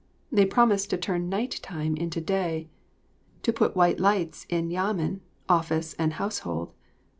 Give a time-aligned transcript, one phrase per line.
[0.31, 2.69] They promised to turn night time into day,
[3.43, 6.73] to put white lights in Yamen, office, and house hold.